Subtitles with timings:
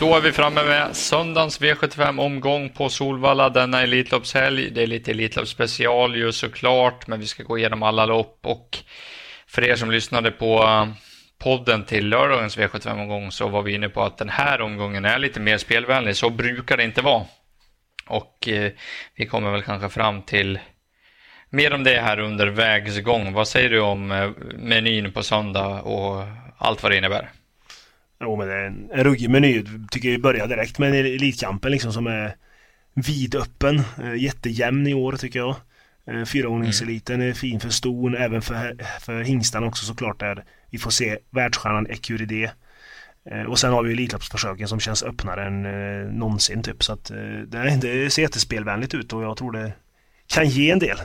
[0.00, 4.70] då är vi framme med söndagens V75-omgång på Solvalla denna Elitloppshelg.
[4.70, 8.78] Det är lite Elitloppsspecial ju såklart, men vi ska gå igenom alla lopp och
[9.46, 10.88] för er som lyssnade på eh,
[11.38, 15.40] podden till lördagens V75-omgång så var vi inne på att den här omgången är lite
[15.40, 16.16] mer spelvänlig.
[16.16, 17.24] Så brukar det inte vara.
[18.06, 18.72] Och eh,
[19.14, 20.58] vi kommer väl kanske fram till
[21.50, 23.32] mer om det här under vägs gång.
[23.32, 26.24] Vad säger du om eh, menyn på söndag och
[26.58, 27.30] allt vad det innebär?
[28.22, 29.64] Jo men det är en, en ruggig meny.
[29.90, 32.36] Tycker vi börjar direkt med Elitkampen liksom som är
[32.94, 33.82] vidöppen.
[34.02, 35.56] Eh, jättejämn i år tycker jag.
[36.06, 40.90] Eh, Fyraordningseliten är fin för ston, även för, för hingstarna också såklart där vi får
[40.90, 42.52] se världsstjärnan Ecuride.
[43.30, 45.62] Eh, och sen har vi Elitloppsförsöken som känns öppnare än
[46.18, 46.82] någonsin typ.
[46.82, 47.04] Så att
[47.46, 49.72] det, det ser jättespelvänligt ut och jag tror det
[50.26, 50.98] kan ge en del.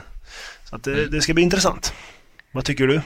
[0.64, 1.10] Så att det, mm.
[1.10, 1.94] det ska bli intressant.
[2.52, 3.00] Vad tycker du?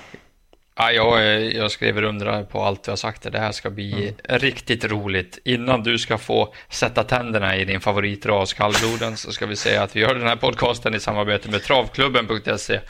[0.80, 3.32] Ja, jag, jag skriver under på allt du har sagt.
[3.32, 4.40] Det här ska bli mm.
[4.40, 5.38] riktigt roligt.
[5.44, 9.96] Innan du ska få sätta tänderna i din favoritras kallbloden så ska vi säga att
[9.96, 12.80] vi gör den här podcasten i samarbete med travklubben.se.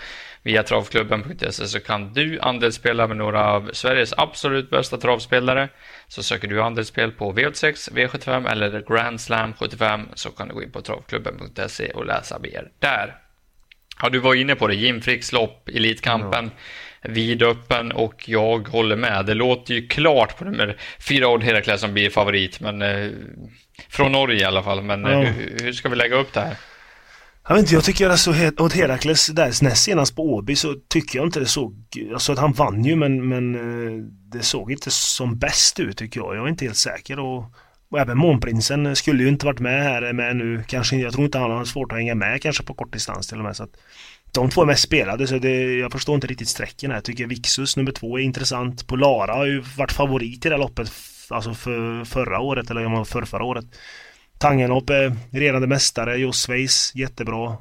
[0.42, 5.68] Via travklubben.se så kan du andelsspela med några av Sveriges absolut bästa travspelare.
[6.08, 10.62] Så söker du andelsspel på V86, V75 eller Grand Slam 75 så kan du gå
[10.62, 13.16] in på travklubben.se och läsa mer där.
[14.02, 16.44] Ja, du var inne på det, Jim Fricks lopp, Elitkampen.
[16.44, 16.50] Mm
[17.02, 19.26] vidöppen och jag håller med.
[19.26, 23.10] Det låter ju klart på nummer fyra Odd Herakles som blir favorit, men eh,
[23.88, 24.82] från Norge i alla fall.
[24.82, 25.20] Men eh, ja.
[25.20, 26.56] hur, hur, ska vi lägga upp det här?
[27.48, 31.18] Jag vet inte, jag tycker alltså Odd Herakles där näst senast på Åby så tycker
[31.18, 31.74] jag inte det såg,
[32.12, 36.20] alltså att han vann ju men, men eh, det såg inte som bäst ut tycker
[36.20, 36.36] jag.
[36.36, 37.44] Jag är inte helt säker och,
[37.90, 40.64] och även Månprinsen skulle ju inte varit med här med nu.
[40.66, 43.38] Kanske, jag tror inte han har svårt att hänga med kanske på kort distans till
[43.38, 43.56] och med.
[43.56, 43.76] Så att,
[44.32, 46.96] de två är mest spelade så det, jag förstår inte riktigt sträcken här.
[46.96, 48.86] Jag tycker Vixus nummer två är intressant.
[48.86, 50.92] Polara har ju varit favorit i det här loppet.
[51.28, 53.64] Alltså för förra året eller om man för förra året.
[54.38, 56.16] Tangenhop är regerande mästare.
[56.16, 57.56] Josveis jättebra.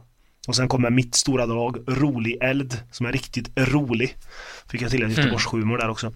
[0.47, 4.15] Och sen kommer mitt stora drag, Rolig Eld, som är riktigt rolig.
[4.71, 5.79] Fick jag till en Göteborgshumor mm.
[5.79, 6.07] där också.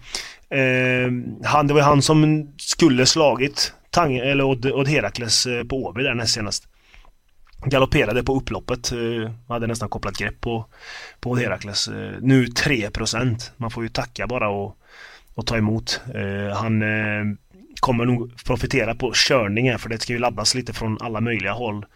[0.50, 1.10] Eh,
[1.44, 6.02] han, det var han som skulle slagit Tang, eller Odd, Odd Herakles eh, på Åby
[6.02, 6.68] där näst senast
[7.64, 8.92] galopperade på upploppet.
[8.92, 10.66] Eh, hade nästan kopplat grepp på,
[11.20, 11.88] på Herakles.
[11.88, 13.50] Eh, nu 3%.
[13.56, 14.76] Man får ju tacka bara och,
[15.34, 16.00] och ta emot.
[16.14, 17.24] Eh, han eh,
[17.80, 21.86] kommer nog profitera på körningen för det ska ju laddas lite från alla möjliga håll.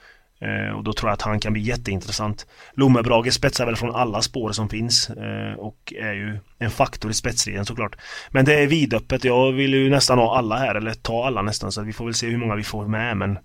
[0.41, 2.47] Eh, och då tror jag att han kan bli jätteintressant.
[2.75, 7.15] Lommebrage spetsar väl från alla spår som finns eh, och är ju en faktor i
[7.15, 7.97] spetsstriden såklart.
[8.31, 9.25] Men det är vidöppet.
[9.25, 12.15] Jag vill ju nästan ha alla här eller ta alla nästan så vi får väl
[12.15, 13.39] se hur många vi får med men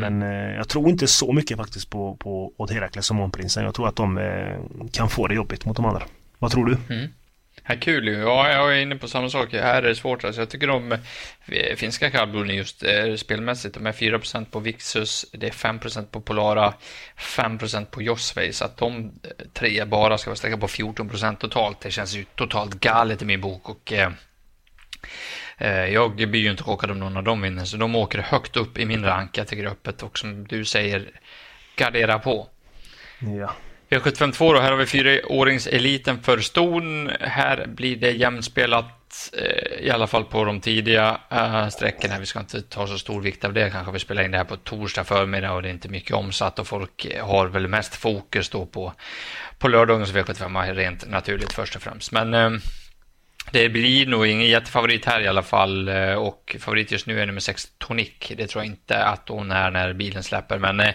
[0.00, 3.64] men eh, jag tror inte så mycket faktiskt på, på Odd Herakles och Månprinsen.
[3.64, 4.58] Jag tror att de eh,
[4.92, 6.02] kan få det jobbigt mot de andra.
[6.38, 6.94] Vad tror du?
[6.94, 7.08] Mm.
[7.68, 8.18] Ja, kul ju.
[8.18, 9.52] Ja, jag är inne på samma sak.
[9.52, 10.24] Här är det svårt.
[10.24, 13.74] Alltså, jag tycker om eh, finska kallbloden just eh, spelmässigt.
[13.74, 16.74] De är 4% på Vixus, det är 5% på Polara,
[17.18, 18.52] 5% på Josvej.
[18.52, 21.80] Så att de eh, tre bara ska vara sträcka på 14% totalt.
[21.80, 23.68] Det känns ju totalt galet i min bok.
[23.68, 24.10] Och Eh,
[25.92, 28.78] jag blir ju inte chockad om någon av dem vinner, så de åker högt upp
[28.78, 29.38] i min rank.
[29.38, 31.10] Jag tycker öppet och som du säger,
[31.76, 32.48] gardera på.
[33.18, 33.54] Ja.
[33.90, 37.10] V752 då, här har vi fyraåringseliten för ston.
[37.20, 42.18] Här blir det jämspelat, eh, i alla fall på de tidiga äh, sträckorna.
[42.18, 43.92] Vi ska inte ta så stor vikt av det kanske.
[43.92, 46.66] Vi spelar in det här på torsdag förmiddag och det är inte mycket omsatt och
[46.66, 48.92] folk har väl mest fokus då på,
[49.58, 52.12] på lördagens V75 rent naturligt först och främst.
[52.12, 52.60] Men
[53.52, 57.26] det blir nog ingen jättefavorit här i alla fall eh, och favorit just nu är
[57.26, 58.32] nummer 6 Tonic.
[58.36, 60.94] Det tror jag inte att hon är när bilen släpper men eh,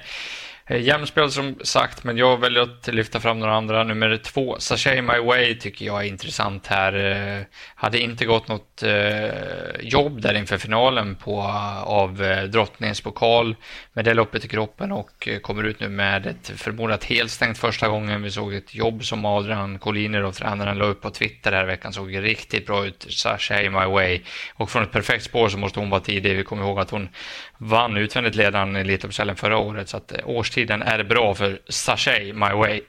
[0.66, 3.84] eh, jämnspel som sagt, men jag väljer att lyfta fram några andra.
[3.84, 6.94] Nummer två, Sashay My Way tycker jag är intressant här.
[6.94, 11.41] Eh, hade inte gått något eh, jobb där inför finalen på,
[11.85, 13.56] av eh, drottningens pokal
[13.94, 18.22] med det loppet i kroppen och kommer ut nu med ett förmodat helstängt första gången.
[18.22, 21.93] Vi såg ett jobb som Adrian Colliner och tränaren la upp på Twitter här veckan.
[21.93, 24.22] Såg riktigt bra ut, Sashay My Way.
[24.55, 26.38] Och från ett perfekt spår så måste hon vara tidig.
[26.38, 27.09] Vi kommer ihåg att hon
[27.58, 29.90] vann utvändigt ledaren i Elitloppshelgen förra året.
[29.90, 30.14] Så att
[30.53, 32.82] årstiden är bra för Sashay My Way.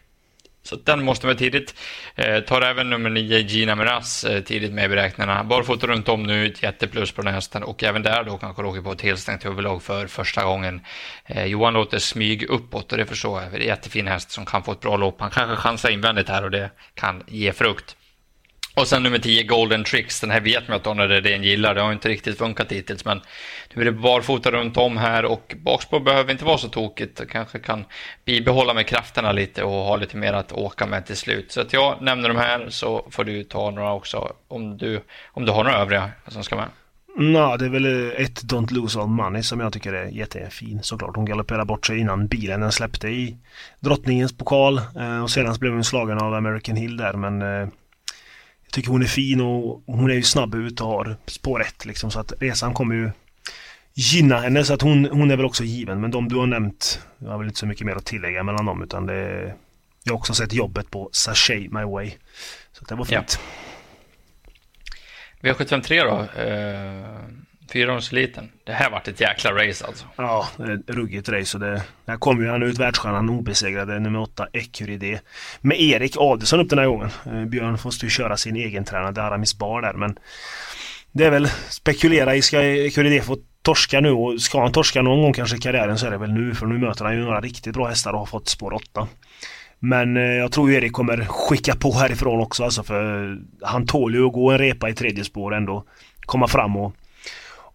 [0.63, 1.75] Så den måste vara tidigt.
[2.15, 5.45] Eh, tar även nummer 9 Gina Miraz eh, tidigt med i beräkningarna.
[5.45, 8.63] Barfota runt om nu, ett jätteplus på den här hästen och även där då kanske
[8.63, 10.81] åker på ett helstängt huvudlag för första gången.
[11.27, 13.53] Eh, Johan låter smyg uppåt och det förstår jag.
[13.53, 15.21] Det är en jättefin häst som kan få ett bra lopp.
[15.21, 17.97] Han kanske chansar invändigt här och det kan ge frukt.
[18.77, 20.21] Och sen nummer 10, Golden Tricks.
[20.21, 21.75] Den här vet man att Donna Redén gillar.
[21.75, 23.21] Det har inte riktigt funkat hittills, men
[23.75, 27.21] nu är det barfota runt om här och bakspår behöver inte vara så tokigt.
[27.29, 27.85] Kanske kan
[28.25, 31.53] bibehålla med krafterna lite och ha lite mer att åka med till slut.
[31.53, 35.01] Så att jag nämner de här så får du ta några också om du,
[35.33, 36.69] om du har några övriga som ska med.
[37.17, 40.83] Ja, det är väl eh, ett Don't Lose All Money som jag tycker är jättefin
[40.83, 41.17] såklart.
[41.17, 43.37] Hon galopperade bort sig innan bilen den släppte i
[43.81, 47.69] drottningens pokal eh, och senast blev hon slagen av American Hill där men eh,
[48.75, 52.11] tycker hon är fin och hon är ju snabb ut och har spår rätt liksom
[52.11, 53.11] så att resan kommer ju
[53.95, 57.01] gynna henne så att hon, hon är väl också given men de du har nämnt
[57.19, 59.55] jag har väl inte så mycket mer att tillägga mellan dem utan det
[60.05, 62.11] jag har också sett jobbet på Sashay My Way.
[62.73, 63.41] Så det var fint.
[65.41, 65.53] Ja.
[65.53, 66.41] V753 då.
[66.43, 67.21] Eh,
[67.73, 68.49] Fyrahjulsliten.
[68.65, 70.07] Det här vart ett jäkla race alltså.
[70.17, 71.57] Ja, det är ett ruggigt race.
[71.57, 75.21] Och det, här kom ju han ut världsstjärnan obesegrade nummer 8 Ecuride.
[75.61, 77.11] Med Erik Adelsson upp den här gången.
[77.27, 80.19] Eh, Björn måste ju köra sin egen tränade Aramis Bar där men
[81.13, 85.23] det är väl spekulera i ska Ecuride få torska nu och ska han torska någon
[85.23, 87.41] gång kanske i karriären så är det väl nu för nu möter han ju några
[87.41, 89.09] riktigt bra hästar och har fått spår 8.
[89.79, 94.15] Men eh, jag tror ju Erik kommer skicka på härifrån också alltså för han tål
[94.15, 95.85] ju att gå en repa i tredje spår ändå.
[96.21, 96.95] Komma fram och,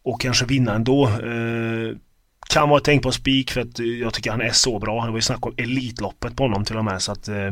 [0.03, 1.07] och kanske vinna ändå.
[1.07, 1.97] Eh,
[2.49, 5.05] kan vara tänkt på spik för att jag tycker han är så bra.
[5.05, 7.51] Det var ju snack om Elitloppet på honom till och med så att eh,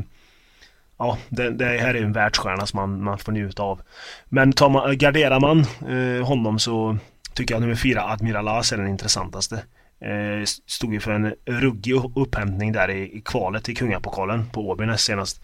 [0.99, 3.81] Ja, det, det här är en världsstjärna som man, man får njuta av.
[4.25, 5.59] Men tar man, garderar man
[5.89, 6.97] eh, honom så
[7.33, 9.55] tycker jag nummer fyra, Admiral As, är den intressantaste.
[10.01, 14.85] Eh, stod ju för en ruggig upphämtning där i, i kvalet till kungapokalen på Åby
[14.85, 15.41] näst senast.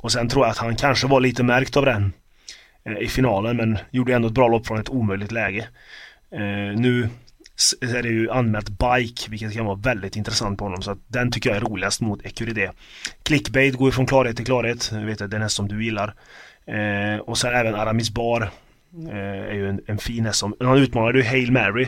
[0.00, 2.12] Och sen tror jag att han kanske var lite märkt av den
[2.84, 5.68] eh, i finalen men gjorde ändå ett bra lopp från ett omöjligt läge.
[6.34, 7.08] Eh, nu
[7.80, 11.30] är det ju anmält bike vilket kan vara väldigt intressant på honom så att den
[11.30, 12.72] tycker jag är roligast mot Ecuride.
[13.22, 14.90] Clickbait går ju från klarhet till klarhet.
[14.92, 16.14] Jag vet att det är näst som du gillar.
[16.66, 18.50] Eh, och sen även Aramis Bar
[19.10, 21.86] eh, är ju en, en fin häst som, han utmanade ju Hail Mary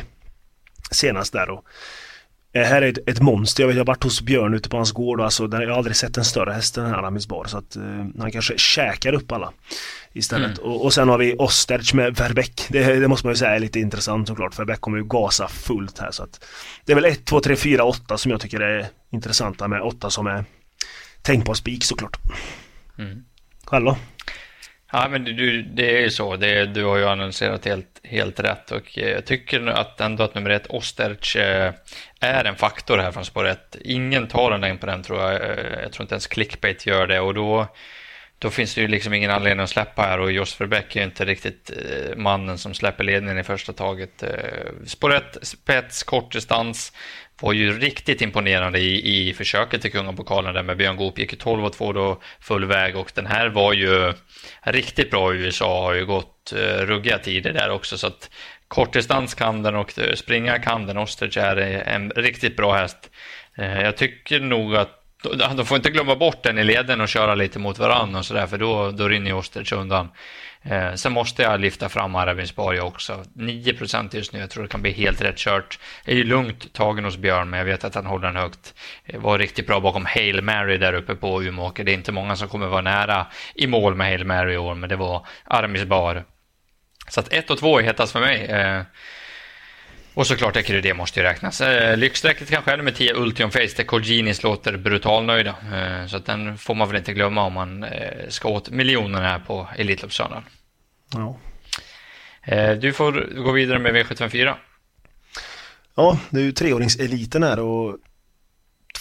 [0.91, 1.65] senast där och
[2.55, 3.63] här är ett, ett monster.
[3.63, 5.21] Jag, vet, jag har varit hos Björn ute på hans gård.
[5.21, 7.45] Alltså, där, jag har aldrig sett en större häst än den här Amis Bar.
[7.45, 9.53] Så att uh, han kanske käkar upp alla
[10.13, 10.59] istället.
[10.59, 10.71] Mm.
[10.71, 12.67] Och, och, sen har vi Osterch med Verbeck.
[12.69, 14.59] Det, det, måste man ju säga är lite intressant såklart.
[14.59, 16.11] Verbeck kommer ju gasa fullt här.
[16.11, 16.45] Så att
[16.85, 20.11] det är väl 1, 2, 3, 4, 8 som jag tycker är intressanta med 8
[20.11, 20.45] som är
[21.23, 22.17] tänkbar spik såklart.
[22.99, 23.25] Mm.
[23.65, 23.97] Själv då?
[24.99, 26.37] Ja, men du, det är ju så.
[26.37, 30.35] Det, du har ju analyserat helt, helt rätt och eh, jag tycker att ändå att
[30.35, 31.73] nummer ett, Osterch, eh,
[32.21, 33.77] är en faktor här från spår 1.
[33.81, 35.35] Ingen tar den in på den tror jag.
[35.35, 37.67] Eh, jag tror inte ens clickbait gör det och då,
[38.39, 41.07] då finns det ju liksom ingen anledning att släppa här och Jos Verbeck är ju
[41.07, 41.71] inte riktigt
[42.17, 44.25] mannen som släpper ledningen i första taget.
[44.87, 46.93] Spår 1, spets, kort distans
[47.41, 51.39] var ju riktigt imponerande i, i försöket till kungapokalen där med Björn Goop gick ju
[51.39, 54.13] 12 och 2 då full väg och den här var ju
[54.63, 58.31] riktigt bra i USA har ju gått uh, ruggiga tider där också så att
[58.69, 60.99] kortdistans kan den och eh, springa kan den.
[60.99, 63.11] Ostrich är en riktigt bra häst.
[63.59, 65.06] Uh, jag tycker nog att
[65.57, 68.47] de får inte glömma bort den i leden och köra lite mot varandra och sådär
[68.47, 70.09] för då, då rinner ju Ostrich undan.
[70.63, 73.25] Eh, sen måste jag lyfta fram Arabinsborg också.
[73.35, 75.79] 9% just nu, jag tror det kan bli helt rätt kört.
[76.05, 78.75] Jag är ju lugnt tagen hos Björn, men jag vet att han håller den högt.
[79.07, 81.85] Det var riktigt bra bakom Hail Mary där uppe på Umeåker.
[81.85, 84.75] Det är inte många som kommer vara nära i mål med Hail Mary i år,
[84.75, 86.25] men det var Armisbar.
[87.09, 88.45] Så att 1 och 2 är hetast för mig.
[88.45, 88.83] Eh,
[90.17, 91.61] och såklart det måste ju räknas.
[91.61, 95.51] Eh, lyxstrecket kanske är nummer 10, Ultium Face, där Colginis låter brutalnöjda.
[95.51, 99.29] Eh, så att den får man väl inte glömma om man eh, ska åt miljonerna
[99.29, 100.45] här på Elitloppssöndagen.
[101.15, 101.39] Ja.
[102.43, 104.55] Eh, du får gå vidare med V754.
[105.95, 107.97] Ja, det är ju treåringseliten här och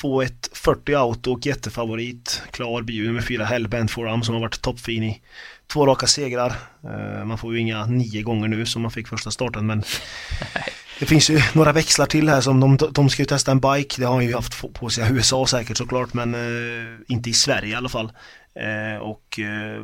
[0.01, 2.41] 2-1 40 auto och jättefavorit.
[2.51, 5.21] Klar blir nummer 4 Hellbent Forum som har varit toppfin i
[5.67, 6.53] två raka segrar.
[6.83, 9.83] Eh, man får ju inga nio gånger nu som man fick första starten men
[10.99, 14.01] Det finns ju några växlar till här som de, de ska ju testa en bike.
[14.01, 17.33] Det har han ju haft på sig i USA säkert såklart men eh, inte i
[17.33, 18.11] Sverige i alla fall.
[18.59, 19.83] Eh, och eh,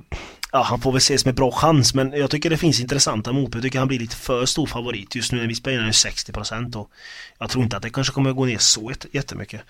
[0.52, 3.56] ja, han får väl ses med bra chans men jag tycker det finns intressanta moped.
[3.56, 5.16] Jag tycker han blir lite för stor favorit.
[5.16, 6.92] Just nu när vi spelar ju 60% och
[7.40, 9.62] jag tror inte att det kanske kommer gå ner så jättemycket.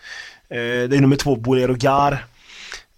[0.49, 2.25] Eh, det är nummer två Bolero Gar.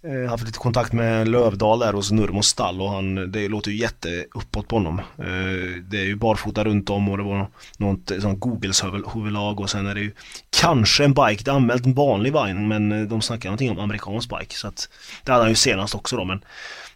[0.06, 3.76] Eh, haft lite kontakt med Lövdal där hos Nurmos stall och han, det låter ju
[3.76, 4.98] jätteuppåt på honom.
[4.98, 7.46] Eh, det är ju barfota runt om och det var
[7.76, 8.84] något eh, sånt Googles
[9.14, 10.12] huvudlag och sen är det ju
[10.60, 11.44] kanske en bike.
[11.44, 14.68] Det är anmält en vanlig vagn men eh, de snackar någonting om amerikansk bike så
[14.68, 14.88] att
[15.24, 16.44] det hade han ju senast också då men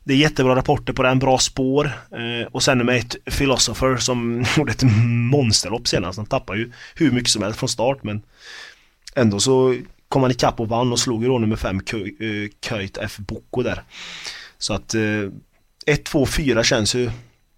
[0.05, 1.91] det är jättebra rapporter på den, bra spår.
[2.11, 4.85] Eh, och sen med ett Philosopher som gjorde ett
[5.31, 6.17] monsterlopp senast.
[6.17, 8.23] Han tappar ju hur mycket som helst från start men
[9.15, 9.75] ändå så
[10.09, 13.63] kom han ikapp och vann och slog ju då nummer 5 eh, Köjt F Boko
[13.63, 13.83] där.
[14.59, 14.95] Så att
[15.87, 17.11] 1, 2, 4 känns ju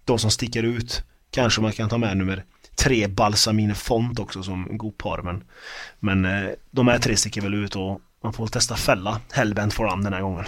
[0.05, 1.03] de som sticker ut.
[1.31, 2.43] Kanske man kan ta med nummer
[2.75, 5.43] 3 Balsamine Font också som god par men,
[5.99, 10.03] men eh, de här tre sticker väl ut och man får testa fälla Hellbent Foran
[10.03, 10.45] den här gången.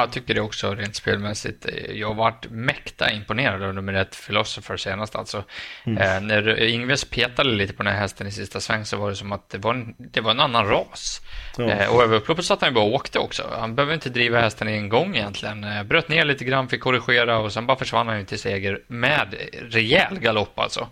[0.00, 1.66] Jag tycker det också rent spelmässigt.
[1.94, 5.16] Jag har varit mäkta imponerad av nummer ett Philosopher senast.
[5.16, 5.44] Alltså,
[5.84, 5.98] mm.
[6.02, 9.16] eh, när Ingves petade lite på den här hästen i sista sväng så var det
[9.16, 11.20] som att det var en, det var en annan ras.
[11.56, 11.70] Ja.
[11.70, 13.50] Eh, och över upploppet satt han ju bara och åkte också.
[13.58, 15.64] Han behöver inte driva hästen en gång egentligen.
[15.64, 18.80] Eh, bröt ner lite grann, fick korrigera och sen bara försvann han ju till seger
[18.86, 19.34] med
[19.70, 20.88] rejäl galopp alltså.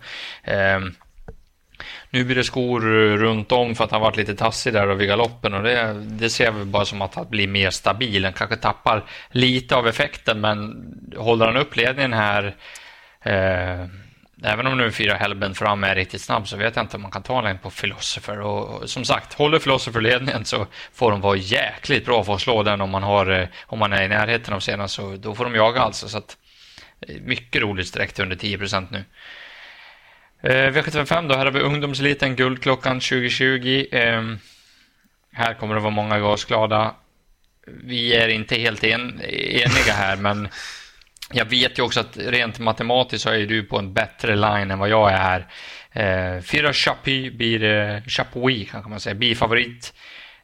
[2.09, 5.07] Nu blir det skor eh, runt om för att han varit lite tassig där vid
[5.07, 8.23] galoppen och det, det ser vi bara som att han blir mer stabil.
[8.23, 10.85] Han kanske tappar lite av effekten men
[11.17, 12.55] håller han upp ledningen här
[13.21, 13.85] eh,
[14.43, 17.11] Även om nu fyra Helben fram är riktigt snabb så vet jag inte om man
[17.11, 18.39] kan ta längd på Philosopher.
[18.39, 22.63] Och som sagt, håller Philosopher ledningen så får de vara jäkligt bra för att slå
[22.63, 24.93] den om man, har, eh, om man är i närheten av senast.
[24.93, 26.07] Så då får de jaga alltså.
[26.07, 26.37] Så att,
[27.07, 29.03] eh, mycket roligt streck under 10 procent nu.
[30.45, 33.85] Eh, V75 då, här har vi ungdomseliten Guldklockan 2020.
[33.91, 34.23] Eh,
[35.31, 36.95] här kommer det vara många gasglada.
[37.67, 40.47] Vi är inte helt en, eniga här, men
[41.31, 44.79] jag vet ju också att rent matematiskt så är du på en bättre line än
[44.79, 45.47] vad jag är här.
[45.91, 49.93] Eh, fyra Chapuis blir, eh, Chapuis kan man säga, blir favorit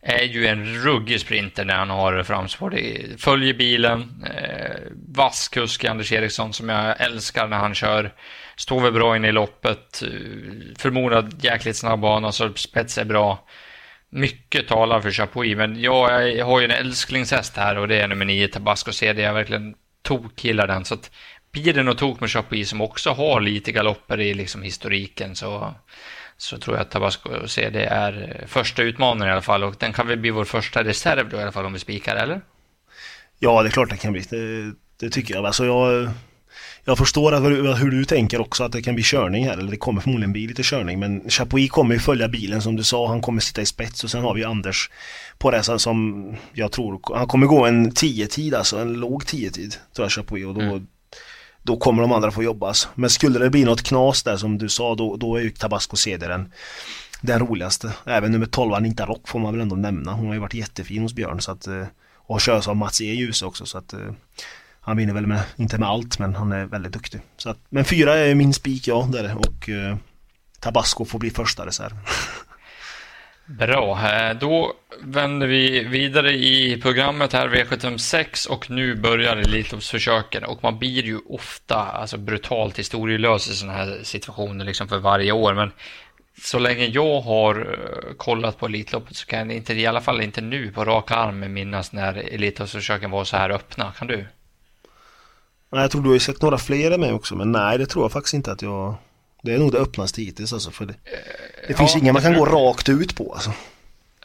[0.01, 2.77] är ju en ruggig sprinter när han har framspår.
[3.17, 4.75] Följer bilen, eh,
[5.15, 8.13] vass kusk Anders Eriksson som jag älskar när han kör.
[8.62, 10.03] Står väl bra in i loppet.
[10.77, 13.48] Förmodad jäkligt snabb bana så spets är bra.
[14.10, 18.25] Mycket talar för Chapuis, men jag har ju en älsklingshäst här och det är nummer
[18.25, 19.22] 9 Tabasco CD.
[19.22, 20.86] Jag verkligen tokkillar den.
[20.86, 21.12] Så att
[21.51, 25.74] blir det något tok med Chapuis som också har lite galopper i liksom historiken så,
[26.38, 29.94] så tror jag att Tabasco CD är eh, första utmanaren i alla fall och den
[29.94, 32.41] kan väl bli vår första reserv då i alla fall om vi spikar, eller?
[33.39, 34.22] Ja, det är klart det kan bli.
[34.30, 35.46] Det, det tycker jag.
[35.46, 36.10] Alltså jag
[36.85, 37.43] jag förstår att,
[37.81, 40.47] hur du tänker också att det kan bli körning här, eller det kommer förmodligen bli
[40.47, 41.00] lite körning.
[41.00, 44.11] Men Chapuis kommer ju följa bilen som du sa, han kommer sitta i spets och
[44.11, 44.89] sen har vi Anders
[45.38, 50.05] på det som jag tror, han kommer gå en 10-tid alltså, en låg 10-tid tror
[50.05, 50.88] jag Chapuis och då, mm.
[51.63, 52.88] då kommer de andra få jobbas.
[52.95, 55.95] Men skulle det bli något knas där som du sa, då, då är ju Tabasco
[55.95, 56.51] CD den,
[57.21, 57.93] den roligaste.
[58.05, 60.13] Även nummer 12 Anita Rock får man väl ändå nämna.
[60.13, 61.85] Hon har ju varit jättefin hos Björn så att eh,
[62.15, 63.05] och körs av Mats E.
[63.05, 64.00] Ljus också så att eh,
[64.81, 67.21] han vinner väl med, inte med allt men han är väldigt duktig.
[67.38, 69.33] Så att, men fyra är min spik ja, det är det.
[69.33, 69.97] Och eh,
[70.59, 71.93] Tabasco får bli första reserv.
[73.45, 80.63] Bra, eh, då vänder vi vidare i programmet här V756 och nu börjar Elitloppsförsöken och
[80.63, 85.53] man blir ju ofta alltså, brutalt historielös i sådana här situationer liksom för varje år
[85.53, 85.71] men
[86.41, 90.21] så länge jag har eh, kollat på Elitloppet så kan jag inte, i alla fall
[90.21, 93.91] inte nu på rak arm minnas när Elitloppsförsöken var så här öppna.
[93.97, 94.25] Kan du?
[95.71, 97.85] Nej, jag tror du har ju sett några fler än mig också, men nej det
[97.85, 98.95] tror jag faktiskt inte att jag...
[99.43, 100.93] Det är nog det öppnaste hittills alltså, för det,
[101.67, 103.51] det finns ja, inga man kan gå rakt ut på alltså.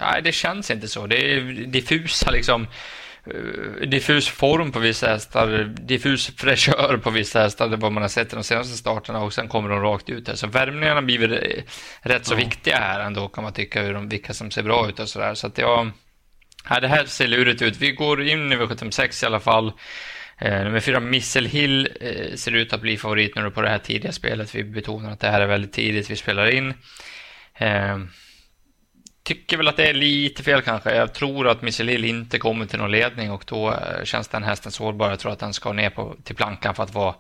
[0.00, 1.06] Nej, det känns inte så.
[1.06, 2.66] Det är diffusa liksom
[3.26, 8.02] eh, diffus form på vissa hästar, diffus fräschör på vissa hästar, det är vad man
[8.02, 10.34] har sett i de senaste starterna och sen kommer de rakt ut här.
[10.34, 11.62] Så värmningarna blir väl
[12.00, 12.38] rätt så ja.
[12.38, 15.34] viktiga här ändå kan man tycka, hur de, vilka som ser bra ut och sådär.
[15.34, 15.90] Så att jag,
[16.68, 17.76] ja, det här ser lurigt ut.
[17.76, 19.72] Vi går in i V76 i alla fall.
[20.40, 23.78] Eh, nummer fyra, Missel Hill, eh, ser ut att bli favorit nu på det här
[23.78, 24.54] tidiga spelet.
[24.54, 26.74] Vi betonar att det här är väldigt tidigt vi spelar in.
[27.54, 27.98] Eh,
[29.22, 30.94] tycker väl att det är lite fel kanske.
[30.94, 33.74] Jag tror att Missel Hill inte kommer till någon ledning och då
[34.04, 35.10] känns den hästen sårbar.
[35.10, 37.14] Jag tror att den ska ner på, till plankan för att vara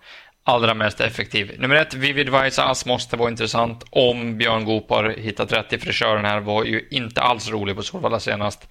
[0.44, 1.56] allra mest effektiv.
[1.58, 5.78] Nummer ett, Vivid Vice Ass måste vara intressant om Björn Goop har hittat rätt i
[5.78, 6.40] frisören här.
[6.40, 8.68] Var ju inte alls rolig på Solvalla senast.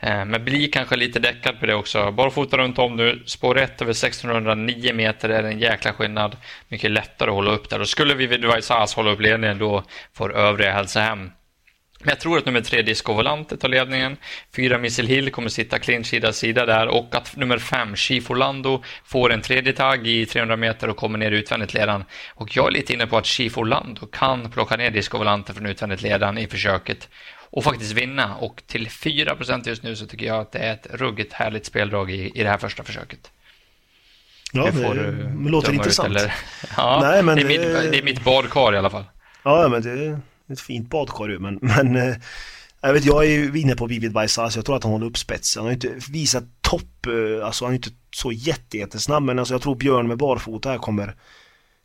[0.00, 2.10] Eh, men bli kanske lite däckad på det också.
[2.12, 3.22] Barfota runt om nu.
[3.26, 6.36] Spår 1 över 1609 meter är en jäkla skillnad.
[6.68, 7.80] Mycket lättare att hålla upp där.
[7.80, 11.30] Och skulle vi vid Vaisas hålla upp ledningen då får övriga hälsa hem.
[12.00, 14.16] Men jag tror att nummer tre Disco Volante tar ledningen.
[14.56, 18.82] Fyra Missile Hill kommer sitta clinch sida sida där och att nummer fem Chief Orlando
[19.04, 22.04] får en tredje tagg i 300 meter och kommer ner utvändigt ledan.
[22.34, 25.66] Och jag är lite inne på att Chief Orlando kan plocka ner Disco Volante från
[25.66, 27.08] utvändigt ledan i försöket
[27.50, 28.36] och faktiskt vinna.
[28.36, 32.10] Och till 4% just nu så tycker jag att det är ett ruggigt härligt speldrag
[32.10, 33.30] i, i det här första försöket.
[34.52, 34.94] Ja, det, får,
[35.44, 36.16] det låter intressant.
[36.16, 36.30] Ut,
[36.76, 37.82] ja, Nej, men det, är det...
[37.82, 39.04] Mitt, det är mitt badkar i alla fall.
[39.42, 40.20] Ja, men det är
[40.52, 42.16] ett fint badkar ju, men, men eh,
[42.80, 45.18] jag vet, jag är ju inne på Vivid Vaisas, jag tror att han håller upp
[45.18, 45.60] spetsen.
[45.60, 49.62] Han har inte visat topp, eh, alltså han är inte så jättesnabb, men alltså jag
[49.62, 51.14] tror Björn med barfota här kommer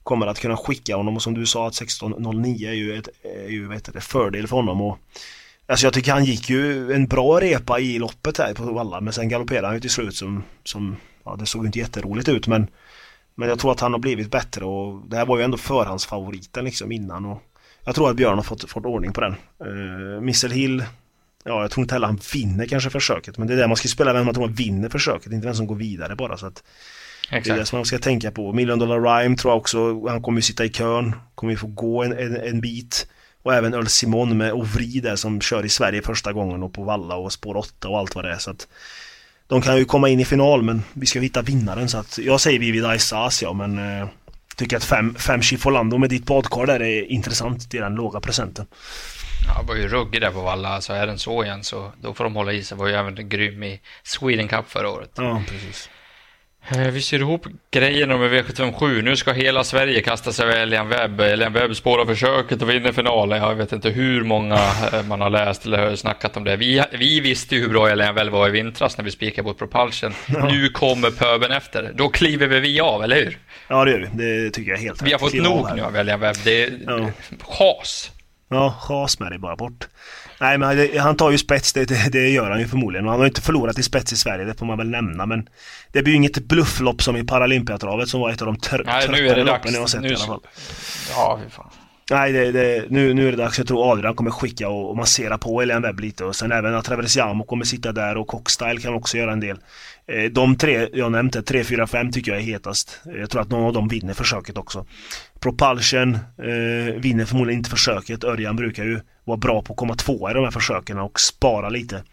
[0.04, 3.50] kommer att kunna skicka honom och som du sa att 16.09 är ju ett är
[3.50, 5.00] ju, vet det, fördel för honom och
[5.66, 9.14] Alltså jag tycker han gick ju en bra repa i loppet här på Valla men
[9.14, 12.48] sen galopperade han ju till slut som, som ja det såg ju inte jätteroligt ut
[12.48, 12.68] men
[13.36, 16.66] Men jag tror att han har blivit bättre och det här var ju ändå förhandsfavoriten
[16.66, 17.42] liksom innan och
[17.86, 19.36] Jag tror att Björn har fått, fått ordning på den
[19.68, 20.84] uh, Missel Hill
[21.46, 23.38] Ja, jag tror inte heller han vinner kanske försöket.
[23.38, 25.56] Men det är det man ska spela, vem man tror man vinner försöket, inte vem
[25.56, 26.38] som går vidare bara.
[26.38, 26.64] Så att
[27.24, 27.46] Exakt.
[27.46, 28.54] Det är det som man ska tänka på.
[28.54, 31.68] Million Dollar Rhyme tror jag också, han kommer ju sitta i kön, kommer ju få
[31.68, 33.08] gå en, en, en bit.
[33.44, 36.84] Och även Öl Simon med Ovri där som kör i Sverige första gången och på
[36.84, 38.38] Valla och spår 8 och allt vad det är.
[38.38, 38.68] Så att
[39.48, 42.42] de kan ju komma in i final men vi ska hitta vinnaren så att jag
[42.42, 44.08] säger Vivid Aisas ja men eh,
[44.56, 48.66] Tycker att fem, fem Chifolando med ditt badkar där är intressant till den låga procenten.
[49.48, 52.14] Ja, det var ju ruggig där på Valla, så är den så igen så då
[52.14, 52.78] får de hålla i sig.
[52.78, 55.12] Var ju även grym i Sweden Cup förra året.
[55.16, 55.90] Ja, precis.
[56.68, 59.02] Eh, vi ser ihop grejerna med V757.
[59.02, 61.20] Nu ska hela Sverige kasta sig över Elian Webb.
[61.20, 63.42] Elian Webb spårar försöket och vinner finalen.
[63.42, 64.60] Jag vet inte hur många
[64.94, 66.56] eh, man har läst eller snackat om det.
[66.56, 69.54] Vi, vi visste ju hur bra Elian Webb var i vintras när vi spikade på
[69.54, 70.14] Propulsion.
[70.28, 70.48] Ja.
[70.48, 71.92] Nu kommer pöben efter.
[71.96, 73.38] Då kliver vi av, eller hur?
[73.68, 74.24] Ja, det gör vi.
[74.24, 76.36] Det tycker jag helt Vi har fått nog nu av Elian Webb.
[76.44, 77.10] Det är ja.
[77.42, 78.12] chas.
[78.50, 79.88] Ja, chas med det bara bort.
[80.40, 83.08] Nej men han tar ju spets, det, det, det, gör han ju förmodligen.
[83.08, 85.26] Han har inte förlorat i spets i Sverige, det får man väl nämna.
[85.26, 85.50] Men
[85.92, 89.08] det blir ju inget blufflopp som i Paralympiatravet som var ett av de tr Nej,
[89.08, 89.74] det dags.
[89.74, 90.42] jag har sett nu, i alla fall.
[91.10, 91.70] Ja, fy fan.
[92.12, 93.58] Nej, det, det, nu, nu är det dags.
[93.58, 96.76] Jag tror Adrian kommer skicka och, och massera på Elian Webb lite och sen även
[96.76, 99.58] att Traversiamo kommer sitta där och Cockstyle kan också göra en del.
[100.08, 103.02] Eh, de tre jag nämnde, 3, 4, 5 tycker jag är hetast.
[103.06, 104.86] Jag tror att någon av dem vinner försöket också.
[105.40, 108.24] Propulsion eh, vinner förmodligen inte försöket.
[108.24, 111.70] Örjan brukar ju vara bra på att komma tvåa i de här försöken och spara
[111.70, 112.04] lite.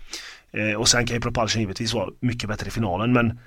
[0.52, 3.38] Eh, och sen kan ju Propulsion givetvis vara mycket bättre i finalen men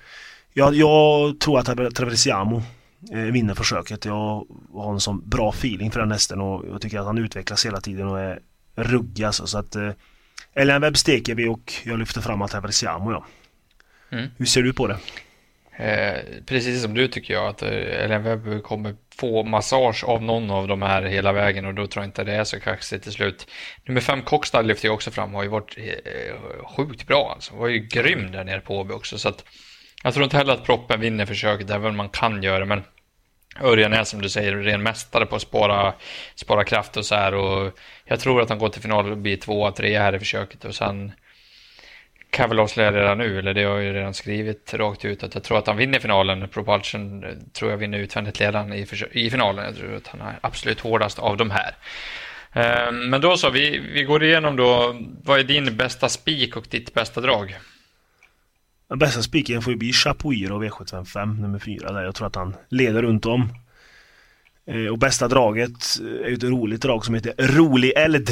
[0.52, 2.62] jag, jag tror att Traversiamo
[3.12, 4.04] vinner försöket.
[4.04, 7.66] Jag har en sån bra feeling för den hästen och jag tycker att han utvecklas
[7.66, 8.40] hela tiden och är
[8.74, 9.46] ruggig alltså.
[9.46, 9.90] Så att eh,
[10.54, 13.26] Elian Webb steker vi och jag lyfter fram Traversiamo ja.
[14.12, 14.30] Mm.
[14.38, 14.98] Hur ser du på det?
[15.76, 20.50] Eh, precis som du tycker jag att eh, Ellen Webb kommer få massage av någon
[20.50, 23.12] av de här hela vägen och då tror jag inte det är så kaxigt till
[23.12, 23.46] slut.
[23.84, 27.56] Nummer fem Cockstad lyfter jag också fram har ju varit eh, sjukt bra alltså.
[27.56, 29.44] Var ju grym där nere på Åby också så att
[30.02, 32.82] jag tror inte heller att proppen vinner försöket även man kan göra men
[33.62, 35.94] Örjan är som du säger ren mästare på att spara,
[36.34, 39.36] spara kraft och så här och jag tror att han går till final och blir
[39.36, 41.12] tvåa, trea här i försöket och sen
[42.34, 45.34] kan väl avslöja redan nu, eller det har jag ju redan skrivit rakt ut, att
[45.34, 46.48] jag tror att han vinner finalen.
[46.48, 49.64] Propulsion eh, tror jag vinner utvändigt ledaren i, i finalen.
[49.64, 51.74] Jag tror att han är absolut hårdast av de här.
[52.52, 54.96] Ehm, men då så, vi, vi går igenom då.
[55.24, 57.56] Vad är din bästa spik och ditt bästa drag?
[58.88, 62.04] Den bästa spiken får ju bli Chapuiro V755 nummer 4 där.
[62.04, 63.48] Jag tror att han leder runt om.
[64.66, 68.30] Ehm, och bästa draget är ju ett roligt drag som heter Rolig Eld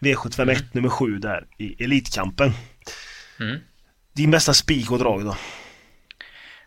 [0.00, 0.56] V751 mm.
[0.72, 2.52] nummer 7 där i Elitkampen.
[3.40, 3.58] Mm.
[4.12, 5.36] Din bästa spik och drag då?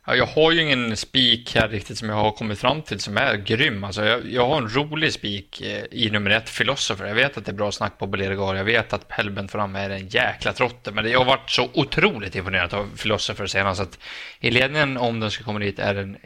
[0.08, 3.18] Ja, jag har ju ingen spik här riktigt som jag har kommit fram till som
[3.18, 3.84] är grym.
[3.84, 7.06] Alltså, jag, jag har en rolig spik eh, i nummer ett, Philosopher.
[7.06, 8.56] Jag vet att det är bra snack på Beleregar.
[8.56, 10.92] Jag vet att Pelben fram är en jäkla trotte.
[10.92, 13.82] Men jag har varit så otroligt imponerad av Philosopher senast.
[13.82, 14.00] Att
[14.40, 16.18] I ledningen, om den ska komma dit, är den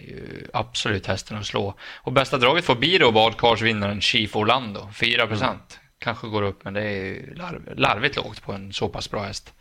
[0.53, 1.73] absolut hästen att slå.
[1.95, 4.89] Och bästa draget får bli då badkarsvinnaren Chief Orlando.
[4.93, 5.79] 4 procent.
[5.79, 5.89] Mm.
[5.99, 9.53] Kanske går upp, men det är larv, larvigt lågt på en så pass bra häst.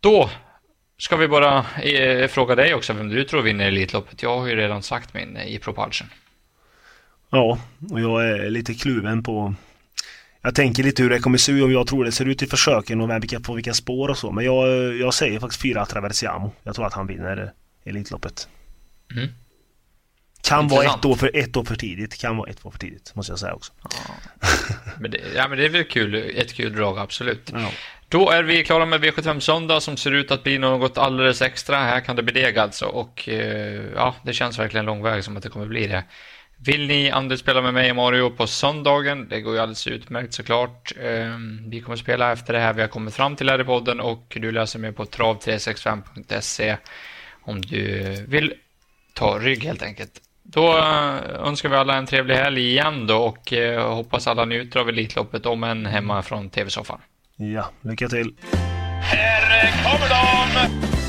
[0.00, 0.30] Då
[1.02, 4.22] ska vi bara eh, fråga dig också vem du tror vinner Elitloppet.
[4.22, 6.08] Jag har ju redan sagt min i Propulsion.
[7.30, 7.58] Ja,
[7.90, 9.54] och jag är lite kluven på
[10.42, 12.46] jag tänker lite hur det kommer se ut, om jag tror det ser ut i
[12.46, 14.32] försöken och vilka, på vilka spår och så.
[14.32, 16.52] Men jag, jag säger faktiskt fyra Traversiamo.
[16.62, 17.52] Jag tror att han vinner
[17.84, 18.48] Elitloppet.
[19.12, 19.28] Mm.
[20.42, 22.20] Kan vara ett år, för, ett år för tidigt.
[22.20, 23.72] Kan vara ett år för tidigt, måste jag säga också.
[23.82, 24.14] Ja.
[24.98, 27.50] Men det, ja, men det är väl kul, ett kul drag, absolut.
[27.52, 27.70] Ja.
[28.12, 31.76] Då är vi klara med V75 söndag som ser ut att bli något alldeles extra.
[31.76, 35.36] Här kan det bli deg alltså och eh, ja, det känns verkligen lång väg som
[35.36, 36.04] att det kommer bli det.
[36.56, 39.28] Vill ni andelsspela med mig och Mario på söndagen?
[39.28, 40.92] Det går ju alldeles utmärkt såklart.
[41.02, 44.00] Ehm, vi kommer spela efter det här vi har kommit fram till här i podden
[44.00, 46.76] och du läser mer på trav365.se
[47.42, 48.54] om du vill
[49.14, 50.12] ta rygg helt enkelt.
[50.42, 54.80] Då eh, önskar vi alla en trevlig helg igen då och eh, hoppas alla njuter
[54.80, 57.00] av Elitloppet om en hemma från TV-soffan.
[57.50, 58.34] Ja, lycka till!
[59.02, 61.01] Här kommer de!